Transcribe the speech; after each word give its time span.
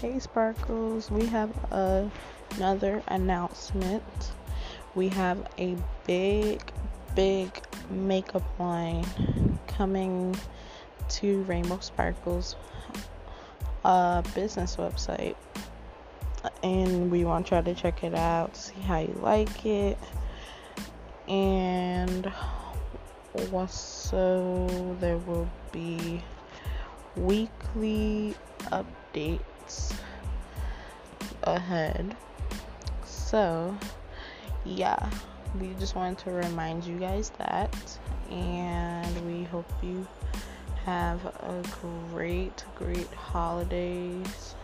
Hey 0.00 0.20
Sparkles, 0.20 1.10
we 1.10 1.26
have 1.26 1.50
a, 1.72 2.08
another 2.54 3.02
announcement. 3.08 4.30
We 4.94 5.08
have 5.08 5.44
a 5.58 5.76
big, 6.06 6.62
big 7.16 7.50
makeup 7.90 8.44
line 8.60 9.04
coming 9.66 10.36
to 11.08 11.42
Rainbow 11.42 11.80
Sparkles 11.80 12.54
uh, 13.84 14.22
business 14.36 14.76
website. 14.76 15.34
And 16.62 17.10
we 17.10 17.24
want 17.24 17.50
y'all 17.50 17.64
to 17.64 17.74
check 17.74 18.04
it 18.04 18.14
out, 18.14 18.56
see 18.56 18.80
how 18.82 19.00
you 19.00 19.18
like 19.20 19.66
it. 19.66 19.98
And 21.26 22.32
also, 23.52 24.96
there 25.00 25.18
will 25.18 25.50
be 25.72 26.22
weekly 27.16 28.36
updates 28.66 29.40
ahead. 31.44 32.16
So, 33.04 33.76
yeah, 34.64 35.10
we 35.60 35.74
just 35.78 35.94
wanted 35.94 36.18
to 36.18 36.30
remind 36.30 36.84
you 36.84 36.98
guys 36.98 37.30
that, 37.38 37.98
and 38.30 39.26
we 39.26 39.44
hope 39.44 39.70
you 39.82 40.06
have 40.84 41.24
a 41.24 41.62
great, 42.10 42.64
great 42.76 43.12
holidays 43.12 44.54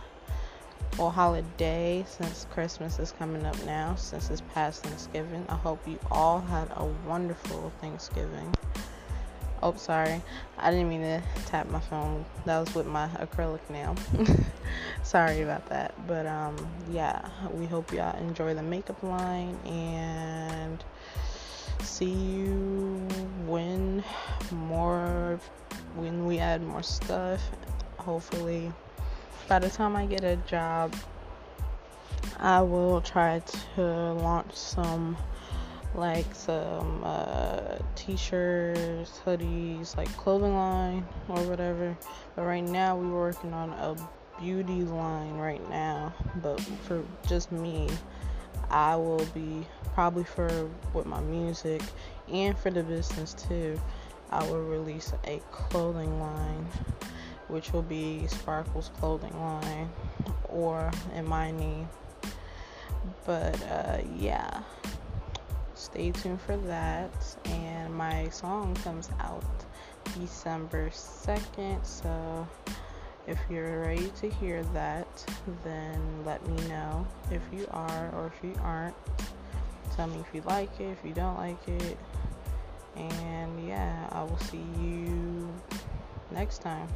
or 0.97 1.11
holiday 1.11 2.05
since 2.07 2.47
Christmas 2.51 2.99
is 2.99 3.11
coming 3.11 3.45
up 3.45 3.63
now, 3.65 3.95
since 3.95 4.29
it's 4.29 4.41
past 4.53 4.83
Thanksgiving. 4.83 5.45
I 5.49 5.55
hope 5.55 5.85
you 5.87 5.99
all 6.09 6.39
had 6.39 6.69
a 6.75 6.85
wonderful 7.07 7.71
Thanksgiving. 7.81 8.53
Oh, 9.65 9.73
sorry. 9.77 10.21
I 10.59 10.69
didn't 10.69 10.89
mean 10.89 11.01
to 11.01 11.23
tap 11.47 11.67
my 11.71 11.79
phone. 11.79 12.23
That 12.45 12.59
was 12.59 12.75
with 12.75 12.85
my 12.85 13.07
acrylic 13.19 13.67
nail. 13.71 13.95
sorry 15.03 15.41
about 15.41 15.67
that. 15.69 15.91
But 16.05 16.27
um 16.27 16.55
yeah, 16.91 17.27
we 17.51 17.65
hope 17.65 17.91
y'all 17.91 18.15
enjoy 18.19 18.53
the 18.53 18.61
makeup 18.61 19.01
line 19.01 19.57
and 19.65 20.83
see 21.81 22.11
you 22.11 23.07
when 23.47 24.03
more 24.51 25.39
when 25.95 26.27
we 26.27 26.37
add 26.37 26.61
more 26.61 26.83
stuff. 26.83 27.41
Hopefully 27.97 28.71
by 29.49 29.57
the 29.57 29.69
time 29.71 29.95
I 29.95 30.05
get 30.05 30.23
a 30.23 30.35
job 30.45 30.95
I 32.37 32.61
will 32.61 33.01
try 33.01 33.41
to 33.73 33.81
launch 33.81 34.53
some 34.53 35.17
like 35.95 36.33
some 36.35 37.01
uh, 37.03 37.77
t-shirts, 37.95 39.21
hoodies, 39.25 39.95
like 39.97 40.09
clothing 40.17 40.55
line 40.55 41.05
or 41.29 41.41
whatever. 41.43 41.97
But 42.35 42.43
right 42.43 42.63
now 42.63 42.97
we're 42.97 43.13
working 43.13 43.53
on 43.53 43.69
a 43.71 43.95
beauty 44.39 44.83
line 44.83 45.35
right 45.35 45.67
now. 45.69 46.13
But 46.41 46.59
for 46.59 47.03
just 47.27 47.51
me, 47.51 47.89
I 48.69 48.95
will 48.95 49.25
be 49.33 49.65
probably 49.93 50.25
for 50.25 50.69
with 50.93 51.05
my 51.05 51.21
music 51.21 51.81
and 52.31 52.57
for 52.57 52.71
the 52.71 52.83
business 52.83 53.33
too. 53.33 53.79
I 54.31 54.43
will 54.49 54.63
release 54.63 55.13
a 55.25 55.39
clothing 55.51 56.19
line, 56.19 56.67
which 57.47 57.71
will 57.71 57.83
be 57.83 58.27
Sparkles 58.27 58.91
clothing 58.97 59.39
line, 59.39 59.89
or 60.49 60.91
in 61.13 61.27
my 61.27 61.51
name. 61.51 61.87
But 63.25 63.61
uh, 63.63 63.99
yeah 64.17 64.63
stay 65.75 66.11
tuned 66.11 66.41
for 66.41 66.57
that. 66.57 67.11
And 67.45 67.93
my 67.93 68.29
song 68.29 68.75
comes 68.83 69.09
out 69.19 69.43
December 70.19 70.89
2nd. 70.89 71.85
So 71.85 72.47
if 73.27 73.39
you're 73.49 73.81
ready 73.81 74.11
to 74.21 74.29
hear 74.29 74.63
that, 74.73 75.07
then 75.63 75.99
let 76.25 76.45
me 76.47 76.55
know 76.67 77.05
if 77.31 77.41
you 77.53 77.67
are 77.71 78.09
or 78.15 78.31
if 78.35 78.43
you 78.43 78.55
aren't. 78.61 78.95
Tell 79.95 80.07
me 80.07 80.19
if 80.19 80.33
you 80.33 80.41
like 80.41 80.79
it, 80.79 80.89
if 80.89 81.05
you 81.05 81.13
don't 81.13 81.37
like 81.37 81.67
it. 81.67 81.97
And 82.95 83.67
yeah, 83.67 84.07
I 84.11 84.23
will 84.23 84.39
see 84.39 84.63
you 84.79 85.53
next 86.31 86.59
time. 86.59 86.87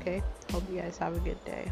Okay? 0.00 0.22
Hope 0.50 0.62
you 0.70 0.80
guys 0.80 0.98
have 0.98 1.16
a 1.16 1.20
good 1.20 1.42
day. 1.44 1.70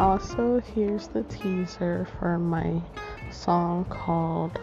Also, 0.00 0.62
here's 0.74 1.08
the 1.08 1.24
teaser 1.24 2.08
for 2.18 2.38
my 2.38 2.80
song 3.30 3.84
called 3.90 4.58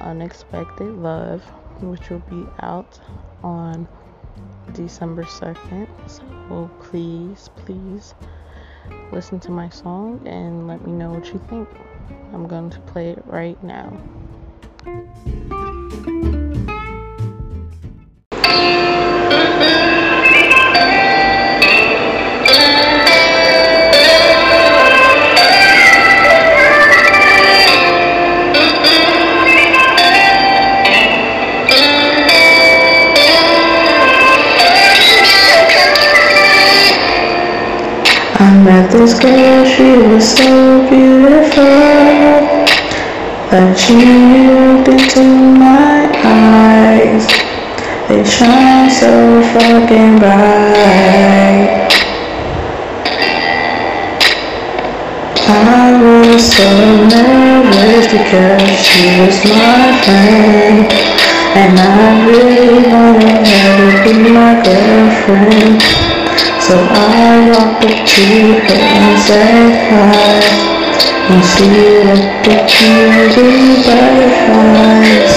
Unexpected 0.00 0.96
Love, 0.96 1.42
which 1.82 2.08
will 2.08 2.20
be 2.20 2.46
out 2.60 2.98
on 3.42 3.86
December 4.72 5.24
2nd. 5.24 5.88
So 6.08 6.70
please, 6.80 7.50
please 7.54 8.14
listen 9.12 9.38
to 9.40 9.50
my 9.50 9.68
song 9.68 10.26
and 10.26 10.66
let 10.66 10.86
me 10.86 10.92
know 10.92 11.10
what 11.10 11.26
you 11.26 11.40
think. 11.50 11.68
I'm 12.32 12.48
going 12.48 12.70
to 12.70 12.80
play 12.80 13.10
it 13.10 13.22
right 13.26 13.62
now. 13.62 13.94
Met 38.64 38.92
this 38.92 39.18
girl, 39.18 39.64
she 39.64 39.96
was 40.06 40.36
so 40.36 40.88
beautiful 40.88 41.64
that 43.50 43.74
she 43.74 43.98
looked 44.46 44.88
into 44.88 45.24
my 45.58 46.06
eyes. 46.22 47.26
They 48.08 48.22
shine 48.22 48.90
so 48.90 49.42
fucking 49.52 50.18
bright. 50.18 51.90
I 55.48 55.98
was 55.98 56.42
so 56.46 56.70
nervous 57.10 58.06
because 58.14 58.62
she 58.78 59.02
was 59.18 59.42
my 59.50 59.90
friend, 60.06 60.86
and 61.58 61.74
I 61.78 62.26
really 62.30 62.86
wanted 62.86 63.42
her 63.42 64.04
to 64.04 64.12
be 64.14 64.30
my 64.30 64.54
girlfriend. 64.62 66.11
So 66.72 66.78
I 66.78 67.50
up 67.50 67.82
to 67.82 67.86
her 67.86 68.72
and 68.72 69.20
said 69.20 69.76
hi 69.92 70.40
And 71.28 71.44
she 71.44 71.68
looked 72.08 72.48
at 72.48 72.64
me 72.80 73.12
with 73.20 73.84
butterflies 73.84 75.34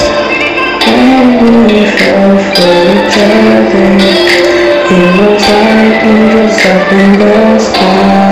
And 0.87 1.35
we 1.67 1.91
fell 1.91 2.39
for 2.55 2.75
each 2.95 3.17
other. 3.19 3.99
It 4.95 5.11
was 5.19 5.43
like 5.51 6.03
angels 6.07 6.55
up 6.71 6.93
in 6.93 7.19
the 7.19 7.59
sky 7.59 8.24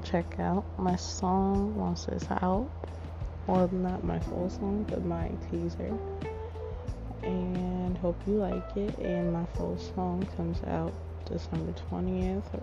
check 0.00 0.38
out 0.38 0.64
my 0.78 0.96
song 0.96 1.74
once 1.76 2.08
it's 2.08 2.30
out. 2.30 2.68
Well, 3.46 3.68
not 3.72 4.04
my 4.04 4.18
full 4.20 4.50
song, 4.50 4.84
but 4.88 5.04
my 5.04 5.30
teaser. 5.50 5.96
And 7.22 7.96
hope 7.98 8.16
you 8.26 8.34
like 8.34 8.76
it. 8.76 8.96
And 8.98 9.32
my 9.32 9.44
full 9.56 9.78
song 9.78 10.26
comes 10.36 10.62
out 10.64 10.92
December 11.24 11.72
20th, 11.90 12.62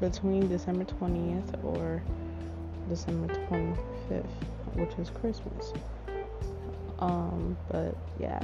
between 0.00 0.48
December 0.48 0.84
20th 0.84 1.64
or 1.64 2.02
December 2.88 3.32
25th, 3.34 4.24
which 4.74 4.92
is 4.98 5.10
Christmas. 5.10 5.72
Um, 6.98 7.56
but 7.70 7.96
yeah, 8.18 8.42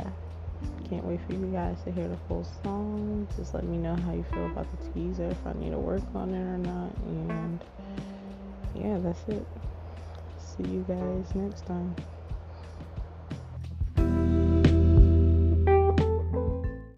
can't 0.89 1.05
wait 1.05 1.21
for 1.27 1.33
you 1.33 1.47
guys 1.47 1.77
to 1.85 1.91
hear 1.91 2.09
the 2.09 2.17
full 2.29 2.47
song. 2.63 3.27
Just 3.37 3.55
let 3.55 3.65
me 3.65 3.77
know 3.77 3.97
how 3.97 4.13
you 4.13 4.25
feel 4.33 4.47
about 4.47 4.67
the 4.79 4.91
teaser, 4.91 5.25
if 5.25 5.47
I 5.47 5.53
need 5.55 5.71
to 5.71 5.79
work 5.79 6.03
on 6.15 6.33
it 6.33 6.43
or 6.43 6.59
not. 6.59 6.97
And 7.07 7.61
yeah, 8.97 9.11
that's 9.13 9.29
it. 9.29 9.49
See 10.39 10.65
you 10.65 10.85
guys 10.85 11.35
next 11.35 11.67
time. 11.67 12.16